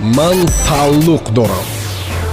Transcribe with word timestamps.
ман 0.00 0.38
тааллуқ 0.66 1.32
дорам. 1.32 1.66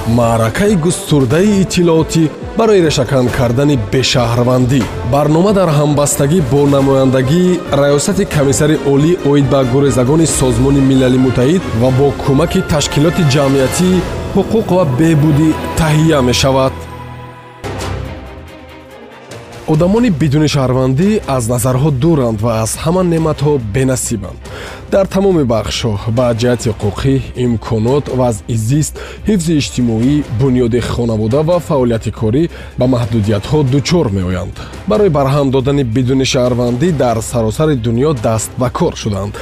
Маъракаи 0.08 0.76
густурдаи 0.76 1.62
иттилоотӣ 1.62 2.30
барои 2.58 2.82
решакан 2.88 3.28
кардани 3.38 3.80
бешаҳрвандӣ. 3.92 4.82
Барнома 5.12 5.52
дар 5.54 5.70
ҳамбастагӣ 5.80 6.40
бо 6.52 6.62
намояндагии 6.76 7.60
раёсати 7.82 8.26
комиссари 8.36 8.76
олӣ 8.94 9.12
оид 9.30 9.46
ба 9.54 9.60
гурезагони 9.74 10.28
созмони 10.40 10.82
милали 10.90 11.18
муттаҳид 11.26 11.64
ва 11.82 11.90
бо 11.98 12.08
кӯмаки 12.24 12.62
ташкилоти 12.72 13.24
ҷамъиятии 13.34 14.02
ҳуқуқ 14.36 14.68
ва 14.78 14.84
беҳбудӣ 15.00 15.50
таҳия 15.80 16.20
мешавад 16.30 16.74
одамони 19.68 20.10
бидуни 20.22 20.48
шаҳрвандӣ 20.56 21.10
аз 21.36 21.44
назарҳо 21.54 21.90
дуранд 22.04 22.40
ва 22.46 22.52
аз 22.64 22.72
ҳама 22.84 23.04
неъматҳо 23.14 23.54
бенасибанд. 23.76 24.40
Дар 24.94 25.06
тамоми 25.16 25.44
бахшҳо 25.54 25.94
ба 26.18 26.26
ҷиҳати 26.40 26.68
ҳуқуқӣ 26.72 27.14
имконот 27.46 28.06
вазъи 28.20 28.56
зист 28.70 28.94
ҳифзи 29.30 29.54
иҷтимоӣ 29.62 30.14
бунёди 30.40 30.80
хонавода 30.92 31.40
ва 31.50 31.58
фаъолияти 31.68 32.12
корӣ 32.20 32.44
ба 32.80 32.86
маҳдудиятҳо 32.94 33.60
дучор 33.74 34.06
меоянд. 34.18 34.56
Барои 34.92 35.10
барҳам 35.18 35.48
додани 35.56 35.84
бидуни 35.96 36.26
шаҳрвандӣ 36.34 36.88
дар 37.04 37.18
саросари 37.32 37.76
дунё 37.86 38.12
даст 38.26 38.52
ба 38.62 38.68
кор 38.78 38.94
шуданд 39.02 39.34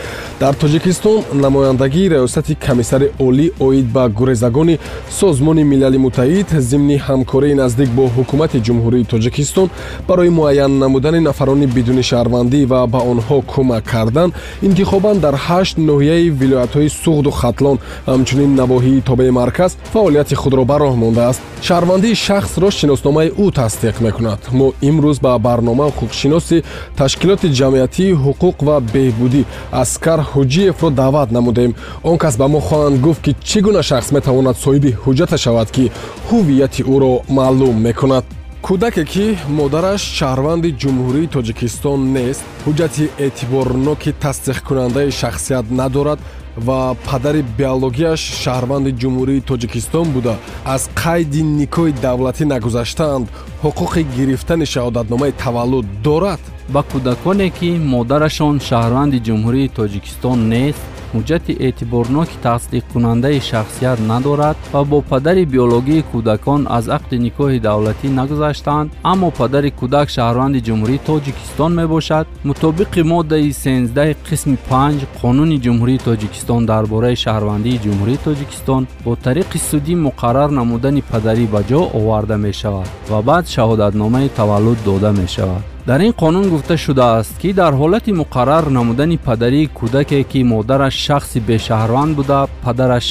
дар 0.43 0.55
тоҷикистон 0.55 1.23
намояндагии 1.33 2.09
раёсати 2.09 2.53
комиссари 2.67 3.07
олӣ 3.27 3.47
оид 3.59 3.87
ба 3.95 4.09
гурезагони 4.09 4.79
созмони 5.19 5.63
милали 5.63 5.97
муттаҳид 6.05 6.47
зимни 6.69 6.97
ҳамкории 7.07 7.53
наздик 7.61 7.89
бо 7.97 8.03
ҳукумати 8.17 8.57
ҷумҳурии 8.67 9.09
тоҷикистон 9.13 9.69
барои 10.07 10.29
муайян 10.29 10.71
намудани 10.83 11.19
нафарони 11.29 11.67
бидуни 11.75 12.03
шаҳрвандӣ 12.09 12.59
ва 12.71 12.81
ба 12.93 12.99
онҳо 13.11 13.37
кӯмак 13.53 13.83
кардан 13.93 14.29
интихобан 14.67 15.17
дар 15.25 15.35
ҳашт 15.47 15.75
ноҳияи 15.89 16.29
вилоятҳои 16.41 16.89
суғду 17.03 17.31
хатлон 17.39 17.77
ҳамчунин 18.11 18.51
навоҳии 18.61 19.03
тобаи 19.09 19.31
марказ 19.39 19.71
фаъолияти 19.93 20.35
худро 20.41 20.63
ба 20.71 20.77
роҳ 20.83 20.95
мондааст. 21.03 21.41
Шаҳрвандии 21.67 22.15
шахсро 22.25 22.67
шиносномаи 22.79 23.29
ӯ 23.43 23.45
тасдиқ 23.59 23.95
мекунад. 24.05 24.39
Мо 24.57 24.67
имрӯз 24.89 25.17
ба 25.25 25.31
барнома 25.47 25.85
ҳуқуқшиноси 25.89 26.57
ташкилоти 26.99 27.47
ҷамъиятии 27.59 28.17
ҳуқуқ 28.23 28.57
ва 28.67 28.75
беҳбудӣ 28.93 29.41
аскар 29.83 30.19
ҳуҷиевро 30.33 30.89
даъват 30.99 31.29
намудем. 31.37 31.71
Он 32.03 32.17
кас 32.23 32.35
ба 32.37 32.47
мо 32.47 32.59
хоҳанд 32.67 32.97
гуфт 33.05 33.21
ки 33.25 33.31
чӣ 33.49 33.59
гуна 33.65 33.81
шахс 33.89 34.11
метавонад 34.17 34.55
соҳиби 34.63 34.95
ҳуҷҷате 35.03 35.37
шавад 35.45 35.69
ки 35.75 35.91
ҳуввияти 36.29 36.81
ӯро 36.93 37.13
маълум 37.37 37.75
мекунад. 37.87 38.25
Кӯдаке 38.67 39.03
ки 39.13 39.25
модараш 39.59 40.01
шаҳрванди 40.17 40.69
ҷумҳурии 40.81 41.31
тоҷикистон 41.35 41.99
нест 42.17 42.41
ҳуҷҷати 42.65 43.03
эътиборноки 43.25 44.11
тасдиқкунандаи 44.23 45.09
шахсият 45.21 45.65
надорад 45.79 46.19
ва 46.57 46.95
падари 47.07 47.41
биологияш 47.59 48.21
шаҳрванди 48.43 48.91
ҷумҳурии 49.01 49.45
тоҷикистон 49.49 50.07
буда. 50.15 50.35
аз 50.65 50.83
қайди 51.03 51.41
никоҳи 51.61 51.93
давлатӣ 52.05 52.43
нагузаштаанд 52.53 53.25
ҳуқуқи 53.63 54.01
гирифтани 54.17 54.65
шаҳодатномаи 54.73 55.37
таваллуд 55.43 55.85
дорад. 56.07 56.41
Ба 56.73 56.81
кӯдаконе 56.91 57.47
ки 57.57 57.69
модарашон 57.93 58.55
шаҳрванди 58.67 59.23
ҷумҳурии 59.27 59.73
тоҷикистон 59.77 60.39
нест 60.53 60.92
ҳуҷҷати 61.13 61.53
эътиборноки 61.65 62.37
тасдиқкунандаи 62.47 63.39
шахсият 63.49 63.99
надорад 64.11 64.57
ва 64.73 64.81
бо 64.91 64.97
падари 65.11 65.43
биологии 65.53 66.05
кӯдакон 66.11 66.61
аз 66.77 66.85
ақди 66.97 67.17
никоҳи 67.25 67.59
давлатӣ 67.67 68.07
нагузаштаанд 68.19 68.91
аммо 69.11 69.29
падари 69.39 69.69
кӯдак 69.79 70.07
шаҳрванди 70.15 70.63
ҷумҳурии 70.67 71.03
тоҷикистон 71.09 71.71
мебошад. 71.81 72.25
Мутобиқи 72.49 73.01
моддаи 73.13 73.49
сенздаҳи 73.63 74.13
қисми 74.27 74.57
панҷ 74.69 74.99
қонуни 75.21 75.57
ҷумҳурии 75.65 76.03
тоҷикистон 76.07 76.61
дар 76.71 76.83
бораи 76.93 77.21
шаҳрвандии 77.23 77.81
ҷумҳурии 77.85 78.23
тоҷикистон 78.27 78.81
бо 79.05 79.11
тариқи 79.25 79.57
судӣ 79.69 79.93
муқаррар 80.07 80.49
намудани 80.59 81.01
падарӣ 81.11 81.45
ба 81.53 81.61
ҷо 81.69 81.81
оварда 81.99 82.37
мешавад 82.47 82.87
ва 83.11 83.19
баъд 83.29 83.45
шаҳодатномаи 83.55 84.33
таваллуд 84.39 84.79
дода 84.89 85.11
мешавад 85.21 85.72
дар 85.85 85.99
ин 85.99 86.13
қонун 86.13 86.47
гуфта 86.49 86.77
шудааст 86.77 87.37
ки 87.41 87.51
дар 87.53 87.73
ҳолати 87.73 88.11
муқаррар 88.21 88.69
намудани 88.69 89.17
падарии 89.17 89.69
кӯдаке 89.79 90.23
ки 90.23 90.43
модараш 90.43 90.95
шахси 91.05 91.39
бешаҳрванд 91.49 92.15
буда 92.15 92.47
падараш 92.63 93.05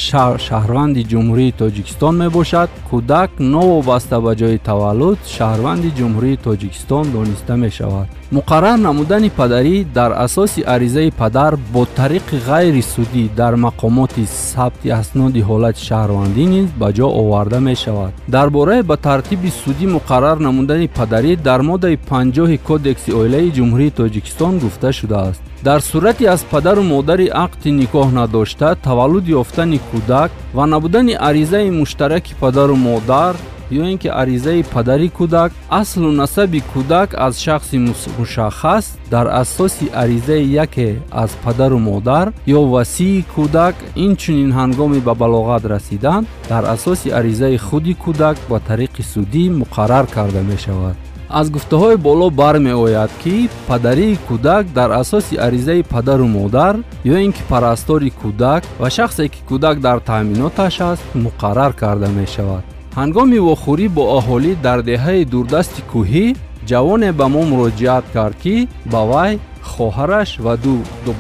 шаҳрванди 0.47 1.03
ҷумҳурии 1.13 1.57
тоҷикистон 1.61 2.15
мебошад 2.23 2.71
кӯдак 2.91 3.31
новобаста 3.55 4.17
ба 4.25 4.33
ҷои 4.41 4.59
таваллуд 4.69 5.19
шаҳрванди 5.37 5.91
ҷумҳурии 5.99 6.41
тоҷикистон 6.47 7.05
дониста 7.17 7.55
мешавад. 7.65 8.09
Муқаррар 8.39 8.79
намудани 8.89 9.31
падарӣ 9.41 9.85
дар 9.99 10.11
асоси 10.27 10.61
аризаи 10.75 11.11
падар 11.11 11.53
бо 11.75 11.83
тариқи 11.99 12.37
ғайрисудӣ 12.49 13.25
дар 13.41 13.55
мақомоти 13.67 14.25
сабти 14.53 14.89
асноди 15.01 15.41
ҳолати 15.49 15.85
шаҳрвандӣ 15.89 16.45
низ 16.55 16.69
ба 16.81 16.89
ҷо 16.97 17.07
оварда 17.21 17.59
мешавад. 17.61 18.13
Дар 18.35 18.49
бораи 18.57 18.83
ба 18.91 18.97
тартиби 18.97 19.51
судӣ 19.63 19.87
муқаррар 19.97 20.39
намудани 20.47 20.87
падарӣ 20.99 21.33
дар 21.49 21.61
моддаи 21.71 21.97
панҷоҳи 22.11 22.59
кодекси 22.69 23.11
оилаи 23.21 23.55
ҷумҳурии 23.57 23.95
тоҷикистон 23.99 24.55
гуфта 24.63 24.91
шудааст. 24.99 25.43
Дар 25.67 25.81
сурати 25.81 26.25
аз 26.35 26.43
падару 26.53 26.83
модари 26.95 27.27
ақди 27.45 27.71
никоҳ 27.81 28.09
надошта 28.21 28.69
таваллуд 28.87 29.27
ёфтани 29.41 29.79
кӯдак 29.91 30.31
ва 30.57 30.65
набудани 30.73 31.15
аризаи 31.29 31.71
муштараки 31.81 32.35
падару 32.43 32.77
модар 32.89 33.35
ё 33.73 33.85
ин 33.93 33.99
ки 33.99 34.09
аризаи 34.09 34.63
падари 34.75 35.09
кӯдак 35.19 35.51
аслу 35.81 36.11
насаби 36.13 36.61
кӯдак 36.73 37.09
аз 37.27 37.35
шахси 37.45 37.77
мушаххас 38.19 38.85
дар 39.11 39.27
асоси 39.43 39.87
аризаи 40.03 40.45
яке 40.65 40.89
аз 41.11 41.31
падару 41.45 41.79
модар 41.79 42.27
ё 42.47 42.61
васии 42.75 43.25
кӯдак 43.35 43.75
инчунин 44.07 44.51
ҳангоми 44.59 45.01
ба 45.07 45.15
балоғат 45.23 45.65
расидан 45.73 46.27
дар 46.51 46.65
асоси 46.75 47.09
аризаи 47.19 47.57
худи 47.57 47.95
кӯдак 48.05 48.37
ба 48.51 48.59
тариқи 48.69 49.03
судӣ 49.13 49.45
муқаррар 49.61 50.07
карда 50.17 50.43
мешавад 50.53 50.97
аз 51.33 51.47
гуфтаҳои 51.51 51.97
боло 51.97 52.27
бармеояд 52.41 53.11
ки 53.23 53.49
падарии 53.69 54.19
кӯдак 54.29 54.65
дар 54.79 54.91
асоси 55.03 55.35
аризаи 55.47 55.83
падару 55.93 56.27
модар 56.39 56.75
ё 57.13 57.17
ин 57.27 57.33
ки 57.37 57.43
парастори 57.51 58.11
кӯдак 58.23 58.63
ва 58.81 58.89
шахсе 58.97 59.25
ки 59.33 59.41
кӯдак 59.49 59.77
дар 59.87 59.99
таъминоташ 60.09 60.77
аст 60.91 61.05
муқаррар 61.25 61.73
карда 61.83 62.09
мешавад. 62.21 62.65
Ҳангоми 62.99 63.39
вохӯрӣ 63.49 63.87
бо 63.97 64.05
аҳолӣ 64.19 64.53
дар 64.67 64.79
деҳаи 64.91 65.29
дурдасти 65.33 65.81
кӯҳӣ 65.93 66.27
ҷавоне 66.71 67.11
ба 67.19 67.27
мо 67.35 67.43
муроҷиат 67.51 68.05
кард 68.17 68.37
ки 68.43 68.57
ба 68.93 69.01
вай 69.13 69.33
хоҳараш 69.73 70.31
ва 70.45 70.55
ду 70.65 70.75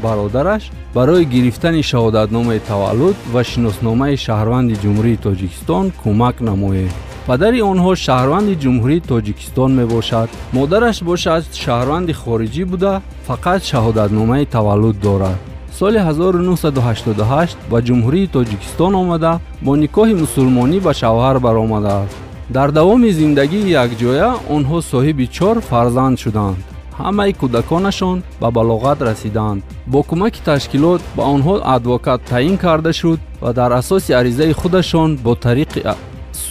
бародараш 0.04 0.62
барои 0.96 1.24
гирифтани 1.34 1.82
шаҳодатномаи 1.90 2.64
таваллуд 2.70 3.16
ва 3.34 3.42
шиносномаи 3.50 4.16
шаҳрванди 4.26 4.80
ҷумҳурии 4.82 5.22
тоҷикистон 5.26 5.84
кӯмак 6.02 6.36
намоем 6.48 6.92
падари 7.28 7.60
онҳо 7.72 7.92
шаҳрванди 8.06 8.54
ҷумҳурии 8.62 9.04
тоҷикистон 9.10 9.70
мебошад. 9.80 10.28
Модараш 10.58 10.96
бошад 11.10 11.42
шаҳрванди 11.62 12.12
хориҷӣ 12.22 12.64
буда 12.72 12.92
фақат 13.28 13.60
шаҳодатномаи 13.70 14.50
таваллуд 14.54 14.96
дорад. 15.08 15.38
соли 15.78 15.98
1988 15.98 17.56
ба 17.70 17.78
ҷумҳурии 17.88 18.30
тоҷикистон 18.36 18.92
омада 19.02 19.32
бо 19.66 19.72
никоҳи 19.84 20.14
мусулмонӣ 20.22 20.78
ба 20.86 20.92
шавҳар 21.00 21.36
баромадааст. 21.46 22.16
Дар 22.56 22.68
давоми 22.78 23.10
зиндагии 23.20 23.70
якҷоя 23.84 24.28
онҳо 24.56 24.78
соҳиби 24.92 25.26
чор 25.36 25.56
фарзанд 25.70 26.16
шуданд. 26.22 26.58
Ҳамаи 27.00 27.32
кӯдаконашон 27.40 28.18
ба 28.40 28.48
балоғат 28.56 28.98
расиданд. 29.08 29.60
Бо 29.92 30.00
кӯмаки 30.08 30.40
ташкилот 30.48 31.00
ба 31.16 31.22
онҳо 31.34 31.54
адвокат 31.76 32.20
таъин 32.32 32.56
карда 32.64 32.92
шуд 33.00 33.20
ва 33.42 33.50
дар 33.58 33.70
асоси 33.80 34.10
аризаи 34.20 34.52
худашон 34.60 35.10
бо 35.24 35.32
тариқи 35.46 35.80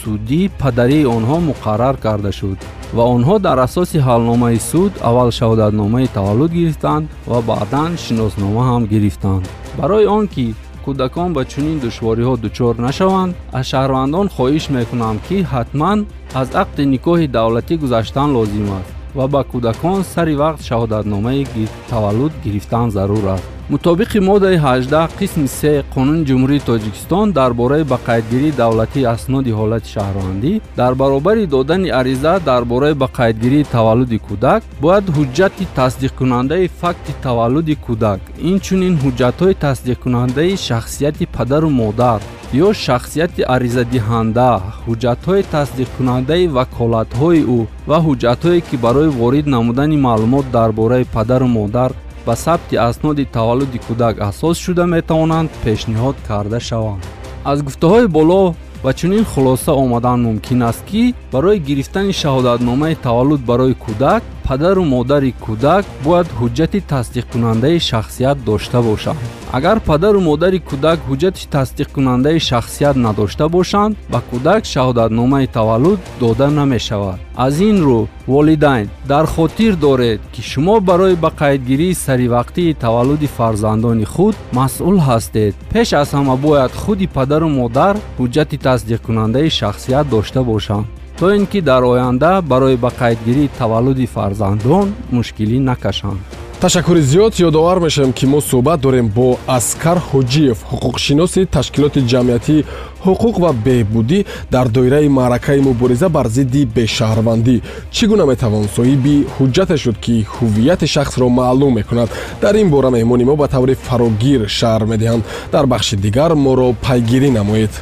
судӣ 0.01 0.41
падарии 0.61 1.09
онҳо 1.15 1.37
муқаррар 1.49 1.95
карда 2.05 2.31
шуд 2.39 2.57
ва 2.95 3.03
онҳо 3.15 3.35
дар 3.47 3.57
асоси 3.67 3.97
ҳалномаи 4.07 4.57
суд 4.69 4.91
аввал 5.09 5.29
шаҳодатномаи 5.39 6.11
таваллуд 6.17 6.51
гирифтанд 6.59 7.05
ва 7.31 7.39
баъдан 7.49 7.91
шиноснома 8.03 8.63
ҳам 8.69 8.83
гирифтанд. 8.93 9.43
Барои 9.79 10.05
он 10.17 10.25
ки 10.33 10.47
кӯдакон 10.85 11.29
ба 11.37 11.43
чунин 11.51 11.77
душвориҳо 11.85 12.33
дучор 12.43 12.73
нашаванд 12.87 13.35
аз 13.57 13.65
шаҳрвандон 13.71 14.27
хоҳиш 14.35 14.65
мекунам 14.77 15.15
ки 15.27 15.37
ҳатман 15.53 15.99
аз 16.41 16.47
ақди 16.61 16.83
никоҳи 16.93 17.27
давлатӣ 17.37 17.73
гузаштан 17.83 18.29
лозим 18.37 18.67
аст 18.79 18.89
ва 19.17 19.25
ба 19.33 19.41
кӯдакон 19.51 19.99
сари 20.13 20.35
вақт 20.43 20.61
шаҳодатномаи 20.69 21.47
таваллуд 21.91 22.33
гирифтан 22.43 22.87
зарур 22.95 23.25
аст 23.35 23.47
мутобиқи 23.71 24.19
моддаи 24.19 24.57
18 24.57 25.09
қисми 25.19 25.47
се 25.47 25.83
қонуни 25.95 26.25
ҷумҳурии 26.29 26.65
тоҷикистон 26.69 27.31
дар 27.31 27.51
бораи 27.53 27.83
ба 27.91 27.97
қайдгирии 28.07 28.57
давлатии 28.61 29.09
асноди 29.15 29.51
ҳолати 29.59 29.91
шаҳрвандӣ 29.93 30.51
дар 30.79 30.93
баробари 31.01 31.45
додани 31.55 31.89
ариза 31.99 32.33
дар 32.49 32.63
бораи 32.71 32.93
ба 33.01 33.07
қайдгирии 33.19 33.69
таваллуди 33.75 34.19
кӯдак 34.27 34.61
бояд 34.83 35.05
ҳуҷҷати 35.15 35.63
тасдиқкунандаи 35.79 36.71
факти 36.81 37.13
таваллуди 37.25 37.75
кӯдак 37.85 38.19
инчунин 38.51 38.95
ҳуҷҷатҳои 39.03 39.59
тасдиқкунандаи 39.65 40.59
шахсияти 40.67 41.25
падару 41.35 41.69
модар 41.81 42.19
ё 42.65 42.67
шахсияти 42.85 43.41
аризадиҳанда 43.55 44.51
ҳуҷҷатҳои 44.85 45.47
тасдиқкунандаи 45.55 46.51
ваколатҳои 46.57 47.41
ӯ 47.57 47.59
ва 47.89 47.97
ҳуҷҷатҳое 48.05 48.59
ки 48.67 48.75
барои 48.85 49.15
ворид 49.19 49.45
намудани 49.55 49.97
маълумот 50.07 50.45
дар 50.57 50.69
бораи 50.79 51.05
падару 51.15 51.47
модар 51.59 51.91
ба 52.25 52.35
сабти 52.35 52.75
асноди 52.89 53.25
таваллуди 53.25 53.79
кӯдак 53.87 54.15
асос 54.29 54.55
шуда 54.65 54.85
метавонанд 54.95 55.49
пешниҳод 55.63 56.15
карда 56.27 56.59
шаванд. 56.59 57.03
аз 57.51 57.57
гуфтаҳои 57.67 58.07
боло 58.17 58.55
ва 58.83 58.91
чунин 58.93 59.25
хулоса 59.31 59.71
омадан 59.83 60.19
мумкин 60.27 60.61
аст 60.69 60.83
ки 60.89 61.03
барои 61.31 61.59
гирифтани 61.67 62.13
шаҳодатномаи 62.21 62.95
таваллуд 63.05 63.41
барои 63.49 63.75
кӯдак 63.85 64.23
падару 64.51 64.83
модари 64.95 65.31
кӯдак 65.45 65.83
бояд 66.05 66.27
ҳуҷҷати 66.39 66.79
тасдиқкунандаи 66.91 67.77
шахсият 67.89 68.37
дошта 68.49 68.79
бошанд. 68.89 69.19
Агар 69.57 69.77
падару 69.89 70.19
модари 70.29 70.59
кӯдак 70.69 70.99
ҳуҷҷати 71.09 71.43
тасдиқкунандаи 71.55 72.39
шахсият 72.49 72.95
надошта 73.05 73.45
бошанд 73.55 73.93
ба 74.11 74.19
кӯдак 74.29 74.61
шаҳодатномаи 74.73 75.51
таваллуд 75.57 75.99
дода 76.21 76.47
намешавад. 76.59 77.19
Аз 77.45 77.55
ин 77.69 77.77
рӯ 77.87 78.01
волидайн 78.33 78.87
дар 79.11 79.25
хотир 79.35 79.73
доред 79.85 80.19
ки 80.33 80.41
шумо 80.51 80.75
барои 80.89 81.15
ба 81.23 81.29
қайдгирии 81.41 81.99
саривақтии 82.05 82.77
таваллуди 82.83 83.27
фарзандони 83.37 84.05
худ 84.13 84.35
масъул 84.57 84.97
ҳастед. 85.07 85.53
Пеш 85.73 85.89
аз 86.01 86.09
ҳама 86.17 86.35
бояд 86.45 86.71
худи 86.81 87.07
падару 87.17 87.49
модар 87.59 87.95
ҳуҷҷати 88.19 88.57
тасдиқкунандаи 88.67 89.49
шахсият 89.59 90.05
дошта 90.15 90.41
бошанд 90.51 90.87
то 91.21 91.31
ин 91.35 91.45
ки 91.45 91.61
дар 91.61 91.83
оянда 91.83 92.41
барои 92.41 92.75
ба 92.75 92.89
қайдгирии 92.89 93.49
таваллуди 93.59 94.07
фарзандон 94.07 94.95
мушкилӣ 95.11 95.59
накашанд. 95.59 96.19
Ташаккури 96.59 97.01
зиёд 97.01 97.33
ёдовар 97.39 97.79
мешавем 97.79 98.11
ки 98.11 98.25
мо 98.25 98.39
суҳбат 98.41 98.79
дорем 98.81 99.07
бо 99.07 99.37
аскар 99.47 99.97
ҳоҷиев 100.11 100.57
ҳуқуқшиноси 100.71 101.45
ташкилоти 101.45 101.99
ҷамъияти 102.11 102.65
ҳуқуқ 103.05 103.35
ва 103.43 103.51
беҳбудӣ 103.65 104.25
дар 104.51 104.67
доираи 104.67 105.09
маъракаи 105.09 105.59
мубориза 105.59 106.09
бар 106.09 106.27
зидди 106.27 106.65
бешаҳрвандӣ. 106.75 107.61
Чӣ 107.95 108.03
гуна 108.07 108.25
метавон? 108.25 108.65
Соҳиби 108.77 109.15
ҳуҷҷате 109.35 109.77
шуд 109.83 109.97
ки 110.05 110.25
ҳуввияти 110.35 110.87
шахсро 110.87 111.27
маълум 111.29 111.73
мекунад. 111.79 112.09
Дар 112.41 112.55
ин 112.55 112.69
бора 112.69 112.89
меҳмони 112.89 113.25
мо 113.29 113.35
ба 113.35 113.47
таври 113.47 113.75
фарогир 113.87 114.41
шаҳр 114.57 114.83
медиҳанд. 114.91 115.23
Дар 115.51 115.65
бахши 115.73 115.95
дигар 116.05 116.31
моро 116.45 116.67
пайгирӣ 116.85 117.29
намоед 117.39 117.73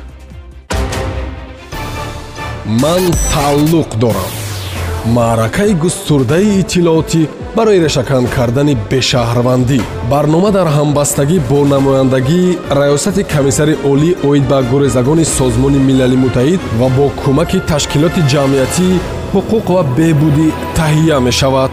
ман 2.69 3.03
тааллуқ 3.33 3.97
дорам. 3.97 4.31
Маъракаи 5.05 5.73
густурдаи 5.73 6.59
иттилоотӣ 6.59 7.21
барои 7.55 7.81
решакан 7.85 8.25
кардани 8.35 8.77
бешаҳрвандӣ. 8.91 9.79
Барнома 10.11 10.51
дар 10.57 10.67
ҳамбастагӣ 10.77 11.37
бо 11.49 11.59
намояндагии 11.73 12.57
раёсати 12.79 13.23
комиссари 13.33 13.75
олӣ 13.91 14.11
оид 14.27 14.45
ба 14.51 14.59
гурезагони 14.71 15.25
созмони 15.37 15.79
милали 15.89 16.17
муттаҳид 16.23 16.61
ва 16.79 16.87
бо 16.97 17.05
кӯмаки 17.21 17.59
ташкилоти 17.69 18.21
ҷамъиятии 18.31 19.01
ҳуқуқ 19.33 19.65
ва 19.75 19.81
беҳбудӣ 19.97 20.47
таҳия 20.77 21.17
мешавад 21.27 21.71